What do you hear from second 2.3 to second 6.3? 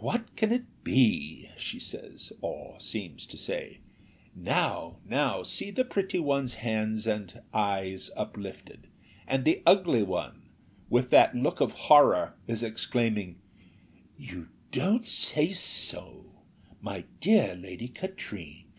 or seems to say. Now, now, see the pretty